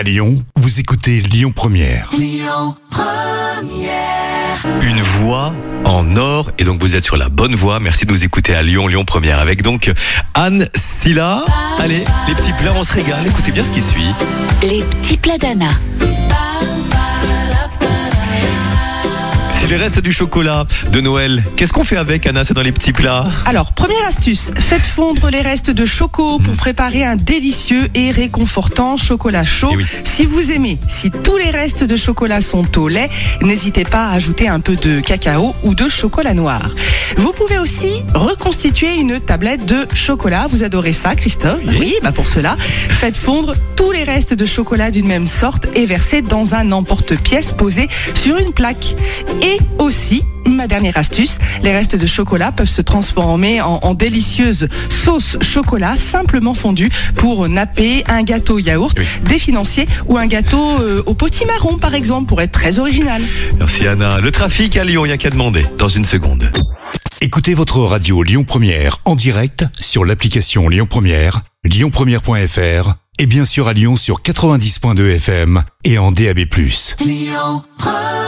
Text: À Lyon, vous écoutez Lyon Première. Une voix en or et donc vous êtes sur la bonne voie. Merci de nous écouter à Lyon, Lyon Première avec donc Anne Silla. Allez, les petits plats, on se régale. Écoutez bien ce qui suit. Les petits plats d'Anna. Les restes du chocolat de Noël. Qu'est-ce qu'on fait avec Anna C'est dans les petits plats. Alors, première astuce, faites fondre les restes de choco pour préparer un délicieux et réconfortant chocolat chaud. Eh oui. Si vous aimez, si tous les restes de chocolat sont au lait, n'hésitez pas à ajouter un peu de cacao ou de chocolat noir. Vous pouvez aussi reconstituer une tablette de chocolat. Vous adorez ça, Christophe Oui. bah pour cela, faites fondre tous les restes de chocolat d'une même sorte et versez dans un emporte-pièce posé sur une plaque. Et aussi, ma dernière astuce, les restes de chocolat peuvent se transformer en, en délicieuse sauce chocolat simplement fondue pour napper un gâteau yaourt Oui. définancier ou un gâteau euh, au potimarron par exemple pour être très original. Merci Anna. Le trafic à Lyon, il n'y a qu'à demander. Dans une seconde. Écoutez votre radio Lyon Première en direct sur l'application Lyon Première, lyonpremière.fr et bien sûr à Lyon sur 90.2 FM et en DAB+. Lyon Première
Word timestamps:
À 0.00 0.02
Lyon, 0.02 0.42
vous 0.56 0.80
écoutez 0.80 1.20
Lyon 1.20 1.52
Première. 1.54 2.08
Une 4.80 5.02
voix 5.02 5.52
en 5.84 6.16
or 6.16 6.50
et 6.56 6.64
donc 6.64 6.80
vous 6.80 6.96
êtes 6.96 7.04
sur 7.04 7.18
la 7.18 7.28
bonne 7.28 7.54
voie. 7.54 7.80
Merci 7.80 8.06
de 8.06 8.12
nous 8.12 8.24
écouter 8.24 8.54
à 8.54 8.62
Lyon, 8.62 8.86
Lyon 8.86 9.04
Première 9.04 9.40
avec 9.40 9.60
donc 9.60 9.92
Anne 10.32 10.66
Silla. 10.74 11.44
Allez, 11.78 12.02
les 12.28 12.34
petits 12.34 12.54
plats, 12.54 12.72
on 12.74 12.82
se 12.82 12.94
régale. 12.94 13.26
Écoutez 13.26 13.52
bien 13.52 13.62
ce 13.62 13.72
qui 13.72 13.82
suit. 13.82 14.14
Les 14.62 14.82
petits 14.84 15.18
plats 15.18 15.36
d'Anna. 15.36 15.68
Les 19.70 19.76
restes 19.76 20.00
du 20.00 20.12
chocolat 20.12 20.66
de 20.90 21.00
Noël. 21.00 21.44
Qu'est-ce 21.54 21.72
qu'on 21.72 21.84
fait 21.84 21.96
avec 21.96 22.26
Anna 22.26 22.42
C'est 22.42 22.54
dans 22.54 22.62
les 22.62 22.72
petits 22.72 22.92
plats. 22.92 23.28
Alors, 23.46 23.70
première 23.70 24.04
astuce, 24.04 24.50
faites 24.58 24.84
fondre 24.84 25.30
les 25.30 25.42
restes 25.42 25.70
de 25.70 25.86
choco 25.86 26.40
pour 26.40 26.54
préparer 26.54 27.04
un 27.04 27.14
délicieux 27.14 27.88
et 27.94 28.10
réconfortant 28.10 28.96
chocolat 28.96 29.44
chaud. 29.44 29.70
Eh 29.72 29.76
oui. 29.76 29.86
Si 30.02 30.26
vous 30.26 30.50
aimez, 30.50 30.80
si 30.88 31.12
tous 31.12 31.36
les 31.36 31.50
restes 31.50 31.84
de 31.84 31.94
chocolat 31.94 32.40
sont 32.40 32.78
au 32.80 32.88
lait, 32.88 33.08
n'hésitez 33.42 33.84
pas 33.84 34.08
à 34.08 34.14
ajouter 34.14 34.48
un 34.48 34.58
peu 34.58 34.74
de 34.74 34.98
cacao 34.98 35.54
ou 35.62 35.76
de 35.76 35.88
chocolat 35.88 36.34
noir. 36.34 36.68
Vous 37.16 37.32
pouvez 37.32 37.58
aussi 37.58 38.02
reconstituer 38.14 38.96
une 38.96 39.20
tablette 39.20 39.66
de 39.66 39.86
chocolat. 39.94 40.48
Vous 40.50 40.64
adorez 40.64 40.92
ça, 40.92 41.14
Christophe 41.14 41.60
Oui. 41.78 41.94
bah 42.02 42.10
pour 42.10 42.26
cela, 42.26 42.56
faites 42.58 43.16
fondre 43.16 43.54
tous 43.76 43.92
les 43.92 44.02
restes 44.02 44.34
de 44.34 44.46
chocolat 44.46 44.90
d'une 44.90 45.06
même 45.06 45.28
sorte 45.28 45.68
et 45.76 45.86
versez 45.86 46.22
dans 46.22 46.56
un 46.56 46.72
emporte-pièce 46.72 47.52
posé 47.52 47.88
sur 48.14 48.36
une 48.36 48.52
plaque. 48.52 48.96
Et 49.42 49.59
aussi, 49.78 50.22
ma 50.46 50.66
dernière 50.66 50.96
astuce, 50.96 51.38
les 51.62 51.72
restes 51.72 51.96
de 51.96 52.06
chocolat 52.06 52.52
peuvent 52.52 52.68
se 52.68 52.82
transformer 52.82 53.60
en, 53.60 53.78
en 53.82 53.94
délicieuse 53.94 54.68
sauce 54.88 55.36
chocolat 55.40 55.96
simplement 55.96 56.54
fondue 56.54 56.90
pour 57.16 57.48
napper 57.48 58.04
un 58.08 58.22
gâteau 58.22 58.58
yaourt 58.58 58.96
Oui. 58.98 59.06
définancier 59.24 59.88
ou 60.06 60.18
un 60.18 60.26
gâteau 60.26 60.80
euh, 60.80 61.02
au 61.06 61.14
potimarron 61.14 61.78
par 61.78 61.94
exemple 61.94 62.26
pour 62.28 62.40
être 62.42 62.52
très 62.52 62.78
original. 62.78 63.22
Merci 63.58 63.86
Anna. 63.86 64.18
Le 64.20 64.30
trafic 64.30 64.76
à 64.76 64.84
Lyon, 64.84 65.04
il 65.04 65.08
n'y 65.08 65.14
a 65.14 65.18
qu'à 65.18 65.30
demander. 65.30 65.64
Dans 65.78 65.88
une 65.88 66.04
seconde. 66.04 66.50
Écoutez 67.22 67.54
votre 67.54 67.78
radio 67.80 68.22
Lyon 68.22 68.44
Première 68.44 68.98
en 69.04 69.14
direct 69.14 69.66
sur 69.80 70.04
l'application 70.04 70.68
Lyon 70.68 70.86
Première, 70.88 71.42
lyonpremière.fr 71.64 72.94
et 73.18 73.26
bien 73.26 73.44
sûr 73.44 73.68
à 73.68 73.74
Lyon 73.74 73.96
sur 73.96 74.22
90.2 74.22 75.16
FM 75.16 75.62
et 75.84 75.98
en 75.98 76.12
DAB+. 76.12 76.38
Lyon 77.04 77.62
Première 77.76 78.19